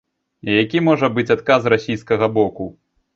[0.53, 2.67] Які можа быць адказ расійскага боку?